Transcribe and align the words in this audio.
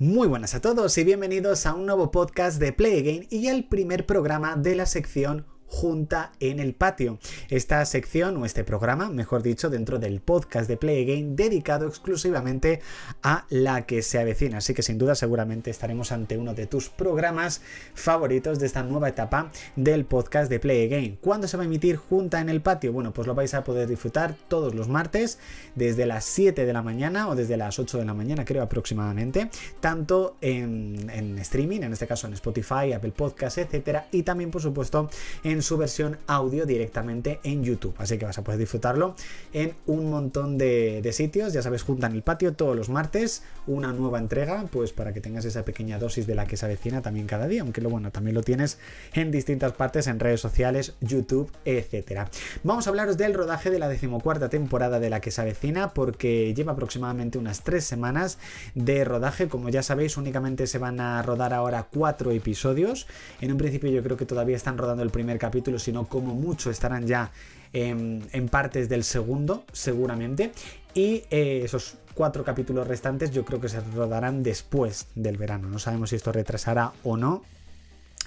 Muy 0.00 0.28
buenas 0.28 0.54
a 0.54 0.62
todos 0.62 0.96
y 0.96 1.04
bienvenidos 1.04 1.66
a 1.66 1.74
un 1.74 1.84
nuevo 1.84 2.10
podcast 2.10 2.58
de 2.58 2.72
Play 2.72 3.00
Again 3.00 3.26
y 3.28 3.48
al 3.48 3.64
primer 3.64 4.06
programa 4.06 4.56
de 4.56 4.74
la 4.74 4.86
sección 4.86 5.44
junta 5.66 6.32
en 6.40 6.58
el 6.58 6.74
patio. 6.74 7.18
Esta 7.50 7.84
sección 7.84 8.36
o 8.36 8.46
este 8.46 8.62
programa, 8.62 9.10
mejor 9.10 9.42
dicho, 9.42 9.70
dentro 9.70 9.98
del 9.98 10.20
podcast 10.20 10.68
de 10.68 10.76
Play 10.76 11.02
Again 11.02 11.34
dedicado 11.34 11.88
exclusivamente 11.88 12.80
a 13.24 13.44
la 13.48 13.86
que 13.86 14.02
se 14.02 14.20
avecina. 14.20 14.58
Así 14.58 14.72
que 14.72 14.84
sin 14.84 14.98
duda 14.98 15.16
seguramente 15.16 15.68
estaremos 15.68 16.12
ante 16.12 16.38
uno 16.38 16.54
de 16.54 16.68
tus 16.68 16.90
programas 16.90 17.60
favoritos 17.92 18.60
de 18.60 18.66
esta 18.66 18.84
nueva 18.84 19.08
etapa 19.08 19.50
del 19.74 20.04
podcast 20.04 20.48
de 20.48 20.60
Play 20.60 20.86
Again. 20.86 21.18
¿Cuándo 21.20 21.48
se 21.48 21.56
va 21.56 21.64
a 21.64 21.66
emitir 21.66 21.96
junta 21.96 22.40
en 22.40 22.50
el 22.50 22.60
patio? 22.60 22.92
Bueno, 22.92 23.12
pues 23.12 23.26
lo 23.26 23.34
vais 23.34 23.52
a 23.54 23.64
poder 23.64 23.88
disfrutar 23.88 24.36
todos 24.46 24.72
los 24.76 24.88
martes 24.88 25.40
desde 25.74 26.06
las 26.06 26.26
7 26.26 26.64
de 26.64 26.72
la 26.72 26.82
mañana 26.82 27.28
o 27.28 27.34
desde 27.34 27.56
las 27.56 27.80
8 27.80 27.98
de 27.98 28.04
la 28.04 28.14
mañana 28.14 28.44
creo 28.44 28.62
aproximadamente, 28.62 29.50
tanto 29.80 30.36
en, 30.40 31.36
streaming, 31.40 31.80
en 31.80 31.94
este 31.94 32.06
caso 32.06 32.28
en 32.28 32.34
Spotify, 32.34 32.92
Apple 32.94 33.10
Podcast, 33.10 33.58
etcétera, 33.58 34.06
y 34.12 34.22
también 34.22 34.52
por 34.52 34.62
supuesto 34.62 35.10
en 35.42 35.62
su 35.62 35.76
versión 35.76 36.16
audio 36.28 36.64
directamente 36.64 37.39
en 37.44 37.64
YouTube. 37.64 37.94
Así 37.98 38.18
que 38.18 38.24
vas 38.24 38.38
a 38.38 38.44
poder 38.44 38.58
disfrutarlo 38.58 39.14
en 39.52 39.74
un 39.86 40.10
montón 40.10 40.58
de, 40.58 41.08
sitios. 41.12 41.52
Ya 41.52 41.62
sabes, 41.62 41.82
juntan 41.82 42.12
el 42.12 42.22
patio 42.22 42.52
todos 42.52 42.76
los 42.76 42.88
martes, 42.88 43.42
una 43.66 43.92
nueva 43.92 44.18
entrega, 44.18 44.64
pues 44.70 44.92
para 44.92 45.12
que 45.12 45.20
tengas 45.20 45.44
esa 45.44 45.64
pequeña 45.64 45.98
dosis 45.98 46.26
de 46.26 46.34
la 46.34 46.46
que 46.46 46.56
se 46.56 46.66
avecina 46.66 47.02
también 47.02 47.26
cada 47.26 47.48
día. 47.48 47.62
Aunque 47.62 47.80
lo 47.80 47.90
bueno, 47.90 48.10
también 48.12 48.34
lo 48.34 48.42
tienes 48.42 48.78
en 49.14 49.30
distintas 49.30 49.72
partes, 49.72 50.06
en 50.06 50.20
redes 50.20 50.40
sociales, 50.40 50.94
YouTube, 51.00 51.50
etcétera. 51.64 52.28
Vamos 52.62 52.86
a 52.86 52.90
hablaros 52.90 53.16
del 53.16 53.34
rodaje 53.34 53.70
de 53.70 53.78
la 53.78 53.88
decimocuarta 53.88 54.48
temporada 54.48 55.00
de 55.00 55.10
la 55.10 55.20
que 55.20 55.30
se 55.30 55.40
avecina, 55.40 55.90
porque 55.90 56.54
lleva 56.54 56.72
aproximadamente 56.72 57.38
unas 57.38 57.62
tres 57.62 57.84
semanas 57.84 58.38
de 58.74 59.04
rodaje. 59.04 59.48
Como 59.48 59.68
ya 59.68 59.82
sabéis, 59.82 60.16
únicamente 60.16 60.66
se 60.66 60.78
van 60.78 61.00
a 61.00 61.22
rodar 61.22 61.52
ahora 61.52 61.88
cuatro 61.92 62.30
episodios. 62.30 63.06
En 63.40 63.50
un 63.50 63.58
principio 63.58 63.90
yo 63.90 64.02
creo 64.02 64.16
que 64.16 64.26
todavía 64.26 64.56
están 64.56 64.78
rodando 64.78 65.02
el 65.02 65.10
primer 65.10 65.38
capítulo 65.38 65.60
sino 65.78 66.06
como 66.08 66.34
mucho 66.34 66.70
estarán 66.70 67.06
ya 67.06 67.29
en, 67.72 68.48
partes 68.48 68.88
del 68.88 69.04
segundo, 69.04 69.64
seguramente. 69.72 70.52
Y 70.94 71.24
eh, 71.30 71.62
esos 71.64 71.96
cuatro 72.14 72.44
capítulos 72.44 72.86
restantes 72.86 73.30
yo 73.30 73.44
creo 73.44 73.60
que 73.60 73.68
se 73.68 73.80
rodarán 73.80 74.42
después 74.42 75.06
del 75.14 75.36
verano. 75.36 75.68
No 75.68 75.78
sabemos 75.78 76.10
si 76.10 76.16
esto 76.16 76.32
retrasará 76.32 76.92
o 77.04 77.16
no 77.16 77.42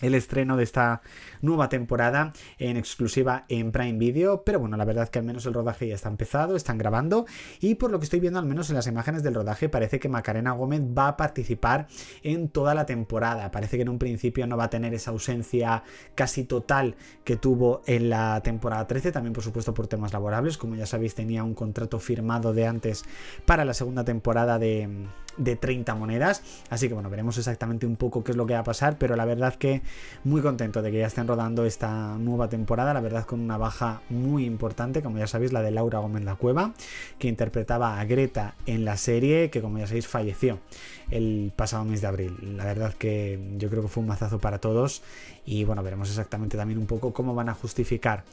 el 0.01 0.15
estreno 0.15 0.57
de 0.57 0.63
esta 0.63 1.01
nueva 1.41 1.69
temporada 1.69 2.33
en 2.57 2.77
exclusiva 2.77 3.45
en 3.47 3.71
Prime 3.71 3.97
Video, 3.97 4.43
pero 4.43 4.59
bueno, 4.59 4.75
la 4.75 4.85
verdad 4.85 5.09
que 5.09 5.19
al 5.19 5.25
menos 5.25 5.45
el 5.45 5.53
rodaje 5.53 5.87
ya 5.87 5.95
está 5.95 6.09
empezado, 6.09 6.55
están 6.55 6.77
grabando 6.77 7.25
y 7.59 7.75
por 7.75 7.91
lo 7.91 7.99
que 7.99 8.05
estoy 8.05 8.19
viendo 8.19 8.39
al 8.39 8.45
menos 8.45 8.69
en 8.69 8.75
las 8.75 8.87
imágenes 8.87 9.23
del 9.23 9.35
rodaje 9.35 9.69
parece 9.69 9.99
que 9.99 10.09
Macarena 10.09 10.51
Gómez 10.51 10.81
va 10.81 11.09
a 11.09 11.17
participar 11.17 11.87
en 12.21 12.49
toda 12.49 12.75
la 12.75 12.85
temporada, 12.85 13.51
parece 13.51 13.77
que 13.77 13.83
en 13.83 13.89
un 13.89 13.99
principio 13.99 14.47
no 14.47 14.57
va 14.57 14.65
a 14.65 14.69
tener 14.69 14.93
esa 14.93 15.11
ausencia 15.11 15.83
casi 16.15 16.43
total 16.43 16.95
que 17.23 17.37
tuvo 17.37 17.81
en 17.85 18.09
la 18.09 18.41
temporada 18.41 18.87
13, 18.87 19.11
también 19.11 19.33
por 19.33 19.43
supuesto 19.43 19.73
por 19.73 19.87
temas 19.87 20.13
laborables, 20.13 20.57
como 20.57 20.75
ya 20.75 20.85
sabéis 20.85 21.15
tenía 21.15 21.43
un 21.43 21.53
contrato 21.53 21.99
firmado 21.99 22.53
de 22.53 22.67
antes 22.67 23.03
para 23.45 23.63
la 23.63 23.73
segunda 23.73 24.03
temporada 24.03 24.59
de, 24.59 25.07
de 25.37 25.55
30 25.55 25.95
monedas, 25.95 26.43
así 26.69 26.87
que 26.87 26.93
bueno, 26.93 27.09
veremos 27.09 27.37
exactamente 27.37 27.85
un 27.85 27.95
poco 27.95 28.23
qué 28.23 28.31
es 28.31 28.37
lo 28.37 28.45
que 28.45 28.53
va 28.53 28.59
a 28.59 28.63
pasar, 28.63 28.97
pero 28.97 29.15
la 29.15 29.25
verdad 29.25 29.55
que 29.55 29.81
muy 30.23 30.41
contento 30.41 30.81
de 30.81 30.91
que 30.91 30.99
ya 30.99 31.07
estén 31.07 31.27
rodando 31.27 31.65
esta 31.65 32.17
nueva 32.17 32.49
temporada, 32.49 32.93
la 32.93 33.01
verdad 33.01 33.25
con 33.25 33.39
una 33.39 33.57
baja 33.57 34.01
muy 34.09 34.45
importante, 34.45 35.01
como 35.01 35.17
ya 35.17 35.27
sabéis, 35.27 35.53
la 35.53 35.61
de 35.61 35.71
Laura 35.71 35.99
Gómez 35.99 36.23
La 36.23 36.35
Cueva, 36.35 36.73
que 37.19 37.27
interpretaba 37.27 37.99
a 37.99 38.05
Greta 38.05 38.55
en 38.65 38.85
la 38.85 38.97
serie, 38.97 39.49
que 39.49 39.61
como 39.61 39.77
ya 39.79 39.87
sabéis 39.87 40.07
falleció 40.07 40.59
el 41.11 41.51
pasado 41.55 41.85
mes 41.85 42.01
de 42.01 42.07
abril. 42.07 42.57
La 42.57 42.65
verdad 42.65 42.93
que 42.93 43.39
yo 43.57 43.69
creo 43.69 43.83
que 43.83 43.87
fue 43.87 44.01
un 44.01 44.07
mazazo 44.07 44.39
para 44.39 44.59
todos 44.59 45.01
y 45.45 45.63
bueno, 45.63 45.83
veremos 45.83 46.09
exactamente 46.09 46.57
también 46.57 46.79
un 46.79 46.87
poco 46.87 47.13
cómo 47.13 47.35
van 47.35 47.49
a 47.49 47.53
justificar 47.53 48.23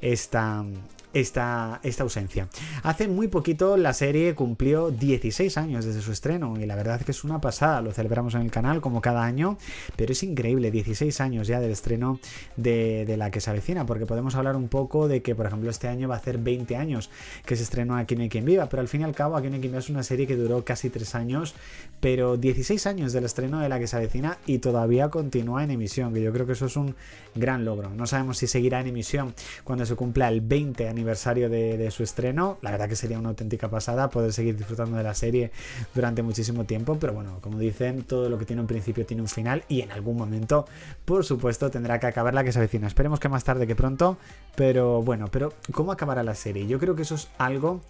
esta, 0.00 0.64
esta, 1.12 1.80
esta 1.82 2.02
ausencia. 2.02 2.48
Hace 2.82 3.08
muy 3.08 3.28
poquito 3.28 3.76
la 3.76 3.92
serie 3.92 4.34
cumplió 4.34 4.90
16 4.90 5.56
años 5.58 5.84
desde 5.84 6.00
su 6.00 6.12
estreno 6.12 6.54
y 6.58 6.66
la 6.66 6.76
verdad 6.76 7.00
que 7.00 7.10
es 7.10 7.24
una 7.24 7.40
pasada, 7.40 7.80
lo 7.82 7.92
celebramos 7.92 8.34
en 8.34 8.42
el 8.42 8.50
canal 8.50 8.80
como 8.80 9.00
cada 9.00 9.24
año, 9.24 9.58
pero 9.96 10.12
es 10.12 10.22
increíble, 10.22 10.70
16 10.70 11.20
años 11.20 11.48
ya 11.48 11.60
del 11.60 11.72
estreno 11.72 12.20
de, 12.56 13.04
de 13.06 13.16
la 13.16 13.30
que 13.30 13.40
se 13.40 13.50
avecina, 13.50 13.86
porque 13.86 14.06
podemos 14.06 14.34
hablar 14.34 14.56
un 14.56 14.68
poco 14.68 15.08
de 15.08 15.22
que 15.22 15.34
por 15.34 15.46
ejemplo 15.46 15.70
este 15.70 15.88
año 15.88 16.08
va 16.08 16.14
a 16.16 16.18
hacer 16.18 16.38
20 16.38 16.76
años 16.76 17.10
que 17.44 17.56
se 17.56 17.62
estrenó 17.62 17.96
Aquí 17.96 18.14
no 18.14 18.22
hay 18.22 18.28
quien 18.28 18.44
viva, 18.44 18.68
pero 18.68 18.80
al 18.80 18.88
fin 18.88 19.00
y 19.00 19.04
al 19.04 19.14
cabo 19.14 19.36
Aquí 19.36 19.48
no 19.48 19.54
hay 19.54 19.60
quien 19.60 19.72
viva 19.72 19.80
es 19.80 19.90
una 19.90 20.02
serie 20.02 20.26
que 20.26 20.36
duró 20.36 20.64
casi 20.64 20.90
3 20.90 21.14
años, 21.14 21.54
pero 22.00 22.36
16 22.36 22.86
años 22.86 23.12
del 23.12 23.24
estreno 23.24 23.60
de 23.60 23.68
la 23.68 23.78
que 23.78 23.86
se 23.86 23.96
avecina 23.96 24.38
y 24.46 24.58
todavía 24.58 25.08
continúa 25.08 25.64
en 25.64 25.70
emisión, 25.70 26.14
que 26.14 26.22
yo 26.22 26.32
creo 26.32 26.46
que 26.46 26.52
eso 26.52 26.66
es 26.66 26.76
un 26.76 26.94
gran 27.34 27.64
logro. 27.64 27.90
No 27.90 28.06
sabemos 28.06 28.38
si 28.38 28.46
seguirá 28.46 28.80
en 28.80 28.88
emisión 28.88 29.34
cuando 29.64 29.86
se 29.86 29.94
cumpla 29.96 30.28
el 30.28 30.40
20 30.40 30.88
aniversario 30.88 30.99
aniversario 31.00 31.48
de, 31.48 31.90
su 31.90 32.02
estreno. 32.02 32.58
La 32.62 32.70
verdad 32.70 32.88
que 32.88 32.96
sería 32.96 33.18
una 33.18 33.30
auténtica 33.30 33.68
pasada 33.68 34.10
poder 34.10 34.32
seguir 34.32 34.56
disfrutando 34.56 34.96
de 34.96 35.02
la 35.02 35.14
serie 35.14 35.50
durante 35.94 36.22
muchísimo 36.22 36.64
tiempo, 36.64 36.96
pero 37.00 37.14
bueno, 37.14 37.38
como 37.40 37.58
dicen, 37.58 38.02
todo 38.02 38.28
lo 38.28 38.38
que 38.38 38.44
tiene 38.44 38.60
un 38.60 38.68
principio 38.68 39.06
tiene 39.06 39.22
un 39.22 39.28
final 39.28 39.64
y 39.68 39.80
en 39.80 39.90
algún 39.92 40.16
momento, 40.16 40.66
por 41.04 41.24
supuesto, 41.24 41.70
tendrá 41.70 41.98
que 41.98 42.06
acabar 42.06 42.34
la 42.34 42.44
que 42.44 42.52
se 42.52 42.58
avecina. 42.58 42.86
Esperemos 42.86 43.18
que 43.18 43.28
más 43.28 43.44
tarde 43.44 43.66
que 43.66 43.74
pronto, 43.74 44.18
pero 44.54 45.02
bueno, 45.02 45.28
pero 45.30 45.52
¿cómo 45.72 45.92
acabará 45.92 46.22
la 46.22 46.34
serie? 46.34 46.66
Yo 46.66 46.78
creo 46.78 46.94
que 46.94 47.02
eso 47.02 47.14
es 47.14 47.28
algo 47.38 47.80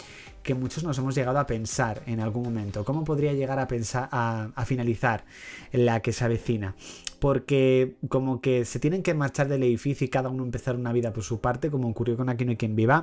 que 0.42 0.54
muchos 0.54 0.84
nos 0.84 0.96
hemos 0.98 1.14
llegado 1.14 1.38
a 1.38 1.46
pensar 1.46 2.02
en 2.06 2.20
algún 2.20 2.44
momento. 2.44 2.84
¿Cómo 2.84 3.04
podría 3.04 3.32
llegar 3.32 3.58
a 3.58 3.68
pensar 3.68 4.08
a, 4.12 4.50
a 4.54 4.64
finalizar 4.64 5.24
la 5.72 6.00
que 6.00 6.12
se 6.12 6.24
avecina? 6.24 6.74
porque 7.20 7.96
como 8.08 8.40
que 8.40 8.64
se 8.64 8.80
tienen 8.80 9.02
que 9.02 9.14
marchar 9.14 9.46
del 9.46 9.62
edificio 9.62 10.06
y 10.06 10.08
cada 10.08 10.30
uno 10.30 10.42
empezar 10.42 10.74
una 10.74 10.92
vida 10.92 11.12
por 11.12 11.22
su 11.22 11.40
parte, 11.40 11.70
como 11.70 11.88
ocurrió 11.88 12.16
con 12.16 12.30
Aquí 12.30 12.44
no 12.44 12.50
hay 12.50 12.56
quien 12.56 12.74
viva 12.74 12.99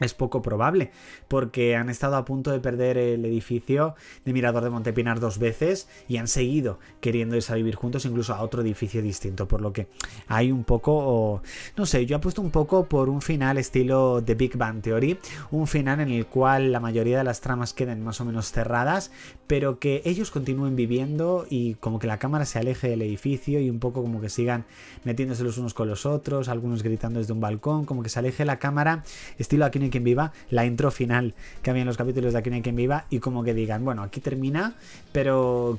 es 0.00 0.14
poco 0.14 0.42
probable, 0.42 0.90
porque 1.28 1.76
han 1.76 1.88
estado 1.88 2.16
a 2.16 2.24
punto 2.24 2.50
de 2.50 2.60
perder 2.60 2.98
el 2.98 3.24
edificio 3.24 3.94
de 4.24 4.32
Mirador 4.32 4.62
de 4.64 4.70
Montepinar 4.70 5.20
dos 5.20 5.38
veces 5.38 5.88
y 6.06 6.18
han 6.18 6.28
seguido 6.28 6.78
queriendo 7.00 7.36
irse 7.36 7.52
a 7.52 7.56
vivir 7.56 7.76
juntos 7.76 8.04
incluso 8.04 8.34
a 8.34 8.42
otro 8.42 8.62
edificio 8.62 9.00
distinto, 9.00 9.48
por 9.48 9.60
lo 9.60 9.72
que 9.72 9.88
hay 10.28 10.52
un 10.52 10.64
poco, 10.64 11.42
no 11.76 11.86
sé, 11.86 12.04
yo 12.04 12.16
apuesto 12.16 12.42
un 12.42 12.50
poco 12.50 12.86
por 12.86 13.08
un 13.08 13.22
final 13.22 13.56
estilo 13.56 14.20
de 14.20 14.34
Big 14.34 14.56
Bang 14.56 14.82
Theory, 14.82 15.18
un 15.50 15.66
final 15.66 16.00
en 16.00 16.10
el 16.10 16.26
cual 16.26 16.72
la 16.72 16.80
mayoría 16.80 17.18
de 17.18 17.24
las 17.24 17.40
tramas 17.40 17.72
queden 17.72 18.04
más 18.04 18.20
o 18.20 18.24
menos 18.24 18.52
cerradas, 18.52 19.10
pero 19.46 19.78
que 19.78 20.02
ellos 20.04 20.30
continúen 20.30 20.76
viviendo 20.76 21.46
y 21.48 21.74
como 21.74 21.98
que 21.98 22.06
la 22.06 22.18
cámara 22.18 22.44
se 22.44 22.58
aleje 22.58 22.88
del 22.88 23.02
edificio 23.02 23.60
y 23.60 23.70
un 23.70 23.78
poco 23.78 24.02
como 24.02 24.20
que 24.20 24.28
sigan 24.28 24.64
metiéndose 25.04 25.42
los 25.44 25.56
unos 25.56 25.72
con 25.72 25.88
los 25.88 26.04
otros, 26.04 26.48
algunos 26.48 26.82
gritando 26.82 27.18
desde 27.18 27.32
un 27.32 27.40
balcón, 27.40 27.84
como 27.84 28.02
que 28.02 28.08
se 28.08 28.18
aleje 28.18 28.44
la 28.44 28.58
cámara 28.58 29.04
estilo 29.38 29.64
aquí 29.64 29.78
quien 29.90 30.04
viva, 30.04 30.32
la 30.50 30.64
intro 30.64 30.90
final 30.90 31.34
que 31.62 31.70
había 31.70 31.82
en 31.82 31.86
los 31.86 31.96
capítulos 31.96 32.32
de 32.32 32.38
Aquí 32.38 32.50
hay 32.50 32.62
quien 32.62 32.76
viva 32.76 33.06
y 33.10 33.18
como 33.18 33.42
que 33.42 33.54
digan, 33.54 33.84
bueno, 33.84 34.02
aquí 34.02 34.20
termina, 34.20 34.74
pero 35.12 35.78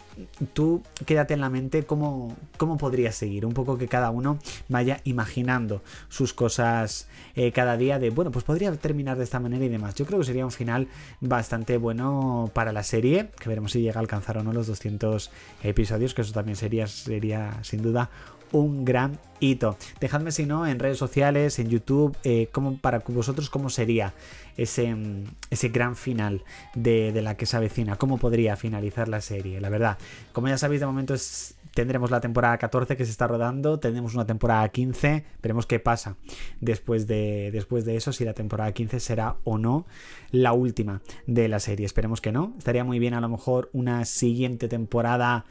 tú 0.53 0.83
quédate 1.05 1.33
en 1.33 1.41
la 1.41 1.49
mente 1.49 1.83
cómo, 1.83 2.35
cómo 2.57 2.77
podría 2.77 3.11
seguir, 3.11 3.45
un 3.45 3.53
poco 3.53 3.77
que 3.77 3.87
cada 3.87 4.09
uno 4.09 4.39
vaya 4.69 5.01
imaginando 5.03 5.81
sus 6.09 6.33
cosas 6.33 7.07
eh, 7.35 7.51
cada 7.51 7.77
día 7.77 7.99
de, 7.99 8.09
bueno, 8.09 8.31
pues 8.31 8.45
podría 8.45 8.75
terminar 8.75 9.17
de 9.17 9.23
esta 9.23 9.39
manera 9.39 9.63
y 9.65 9.69
demás. 9.69 9.95
Yo 9.95 10.05
creo 10.05 10.19
que 10.19 10.25
sería 10.25 10.45
un 10.45 10.51
final 10.51 10.87
bastante 11.21 11.77
bueno 11.77 12.51
para 12.53 12.71
la 12.71 12.83
serie, 12.83 13.29
que 13.39 13.49
veremos 13.49 13.71
si 13.71 13.81
llega 13.81 13.99
a 13.99 14.01
alcanzar 14.01 14.37
o 14.37 14.43
no 14.43 14.53
los 14.53 14.67
200 14.67 15.31
episodios, 15.63 16.13
que 16.13 16.21
eso 16.21 16.33
también 16.33 16.55
sería, 16.55 16.87
sería 16.87 17.59
sin 17.63 17.81
duda 17.81 18.09
un 18.51 18.85
gran 18.85 19.19
hito. 19.39 19.77
Dejadme 19.99 20.31
si 20.31 20.45
no 20.45 20.67
en 20.67 20.79
redes 20.79 20.97
sociales, 20.97 21.59
en 21.59 21.69
YouTube, 21.69 22.15
eh, 22.23 22.49
para 22.81 22.99
vosotros 22.99 23.49
cómo 23.49 23.69
sería 23.69 24.13
ese, 24.57 24.93
mm, 24.93 25.25
ese 25.49 25.69
gran 25.69 25.95
final 25.95 26.43
de, 26.73 27.11
de, 27.11 27.21
la 27.21 27.37
que 27.37 27.45
se 27.45 27.57
avecina, 27.57 27.95
cómo 27.95 28.17
podría 28.17 28.55
finalizar 28.55 29.07
la 29.07 29.21
serie, 29.21 29.61
la 29.61 29.69
verdad. 29.69 29.97
Como 30.33 30.47
ya 30.47 30.57
sabéis, 30.57 30.79
de 30.79 30.87
momento 30.87 31.13
es, 31.13 31.57
tendremos 31.77 32.09
la 32.09 32.19
temporada 32.19 32.57
14 32.57 32.97
que 32.97 33.05
se 33.05 33.11
está 33.11 33.27
rodando, 33.27 33.79
tendremos 33.79 34.15
una 34.15 34.25
temporada 34.25 34.67
15, 34.67 35.23
veremos 35.43 35.67
qué 35.67 35.79
pasa 35.79 36.15
después 36.59 37.05
de, 37.05 37.51
después 37.51 37.85
de 37.85 37.95
eso, 37.95 38.11
si 38.11 38.25
la 38.25 38.33
temporada 38.33 38.71
15 38.71 38.99
será 38.99 39.35
o 39.43 39.59
no 39.59 39.85
la 40.31 40.53
última 40.53 41.03
de 41.27 41.47
la 41.47 41.59
serie. 41.59 41.85
Esperemos 41.85 42.19
que 42.19 42.31
no, 42.31 42.55
estaría 42.57 42.83
muy 42.83 42.97
bien 42.97 43.13
a 43.13 43.21
lo 43.21 43.29
mejor 43.29 43.69
una 43.73 44.05
siguiente 44.05 44.67
temporada 44.67 45.45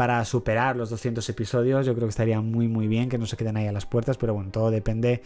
para 0.00 0.24
superar 0.24 0.76
los 0.76 0.88
200 0.88 1.28
episodios. 1.28 1.84
Yo 1.84 1.94
creo 1.94 2.06
que 2.06 2.12
estaría 2.12 2.40
muy 2.40 2.68
muy 2.68 2.88
bien 2.88 3.10
que 3.10 3.18
no 3.18 3.26
se 3.26 3.36
queden 3.36 3.58
ahí 3.58 3.66
a 3.66 3.72
las 3.72 3.84
puertas, 3.84 4.16
pero 4.16 4.32
bueno, 4.32 4.50
todo 4.50 4.70
depende 4.70 5.20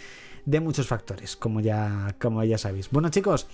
de 0.46 0.60
muchos 0.60 0.86
factores, 0.86 1.36
como 1.36 1.60
ya, 1.60 2.16
como 2.20 2.42
ya 2.44 2.58
sabéis. 2.58 2.90
Bueno 2.90 3.08
chicos, 3.08 3.46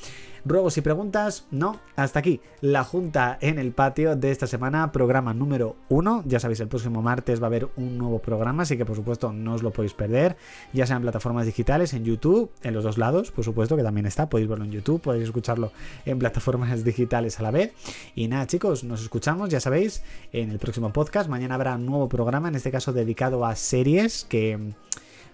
ruegos 0.45 0.77
y 0.77 0.81
preguntas, 0.81 1.47
no, 1.51 1.79
hasta 1.97 2.19
aquí 2.19 2.41
la 2.61 2.85
junta 2.85 3.39
en 3.41 3.59
el 3.59 3.73
patio 3.73 4.17
de 4.17 4.31
esta 4.31 4.47
semana, 4.47 4.91
programa 4.91 5.33
número 5.33 5.77
1. 5.89 6.25
Ya 6.27 6.41
sabéis, 6.41 6.61
el 6.61 6.69
próximo 6.69 7.03
martes 7.03 7.41
va 7.41 7.45
a 7.45 7.47
haber 7.47 7.69
un 7.77 7.97
nuevo 7.97 8.19
programa, 8.19 8.65
así 8.65 8.77
que 8.77 8.85
por 8.85 8.97
supuesto 8.97 9.33
no 9.33 9.55
os 9.55 9.63
lo 9.63 9.71
podéis 9.71 9.95
perder, 9.95 10.37
ya 10.73 10.87
sea 10.87 10.97
en 10.97 11.03
plataformas 11.03 11.47
digitales, 11.47 11.95
en 11.95 12.05
YouTube, 12.05 12.51
en 12.63 12.75
los 12.75 12.83
dos 12.83 12.99
lados, 12.99 13.31
por 13.31 13.45
supuesto 13.45 13.77
que 13.77 13.83
también 13.83 14.07
está, 14.07 14.29
podéis 14.29 14.49
verlo 14.49 14.65
en 14.65 14.73
YouTube, 14.73 15.01
podéis 15.01 15.25
escucharlo 15.25 15.73
en 16.05 16.19
plataformas 16.19 16.83
digitales 16.85 17.39
a 17.39 17.43
la 17.43 17.51
vez. 17.51 17.73
Y 18.15 18.27
nada 18.27 18.47
chicos, 18.47 18.83
nos 18.83 19.03
escuchamos, 19.03 19.49
ya 19.51 19.61
sabéis, 19.61 20.03
en 20.33 20.51
el 20.51 20.59
próximo 20.59 20.93
Mañana 21.29 21.57
habrá 21.57 21.75
un 21.75 21.87
nuevo 21.87 22.09
programa, 22.09 22.49
en 22.49 22.55
este 22.55 22.71
caso 22.71 22.93
dedicado 22.93 23.45
a 23.45 23.57
series 23.57 24.25
que 24.25 24.75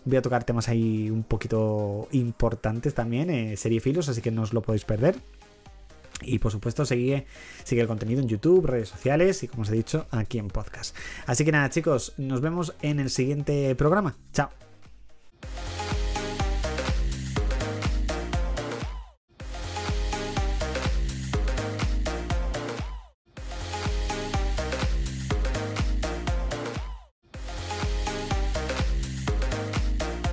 voy 0.06 0.16
a 0.16 0.22
tocar 0.22 0.44
temas 0.44 0.68
ahí 0.68 1.10
un 1.10 1.22
poquito 1.22 2.08
importantes 2.12 2.94
también, 2.94 3.28
eh, 3.28 3.56
serie 3.56 3.80
filos, 3.80 4.08
así 4.08 4.22
que 4.22 4.30
no 4.30 4.42
os 4.42 4.54
lo 4.54 4.62
podéis 4.62 4.84
perder. 4.84 5.16
Y 6.22 6.38
por 6.38 6.50
supuesto 6.50 6.86
sigue, 6.86 7.26
sigue 7.62 7.82
el 7.82 7.88
contenido 7.88 8.22
en 8.22 8.28
YouTube, 8.28 8.64
redes 8.64 8.88
sociales 8.88 9.42
y 9.42 9.48
como 9.48 9.62
os 9.62 9.68
he 9.68 9.74
dicho 9.74 10.06
aquí 10.10 10.38
en 10.38 10.48
podcast. 10.48 10.96
Así 11.26 11.44
que 11.44 11.52
nada 11.52 11.68
chicos, 11.68 12.14
nos 12.16 12.40
vemos 12.40 12.74
en 12.80 12.98
el 12.98 13.10
siguiente 13.10 13.74
programa. 13.74 14.16
Chao. 14.32 14.65